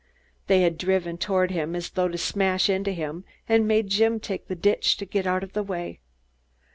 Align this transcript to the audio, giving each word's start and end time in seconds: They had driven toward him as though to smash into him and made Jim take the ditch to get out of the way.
They 0.47 0.61
had 0.61 0.79
driven 0.79 1.19
toward 1.19 1.51
him 1.51 1.75
as 1.75 1.91
though 1.91 2.07
to 2.07 2.17
smash 2.17 2.71
into 2.71 2.91
him 2.91 3.23
and 3.47 3.67
made 3.67 3.89
Jim 3.91 4.19
take 4.19 4.47
the 4.47 4.55
ditch 4.55 4.97
to 4.97 5.05
get 5.05 5.27
out 5.27 5.43
of 5.43 5.53
the 5.53 5.61
way. 5.61 5.99